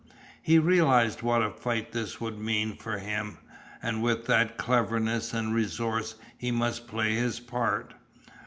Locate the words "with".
4.01-4.27